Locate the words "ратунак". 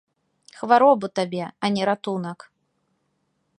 1.89-2.39